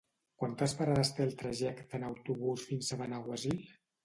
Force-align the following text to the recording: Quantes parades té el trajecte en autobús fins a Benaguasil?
Quantes 0.43 0.71
parades 0.79 1.11
té 1.17 1.23
el 1.27 1.35
trajecte 1.41 2.01
en 2.01 2.07
autobús 2.09 2.65
fins 2.71 2.89
a 2.89 2.99
Benaguasil? 3.05 3.63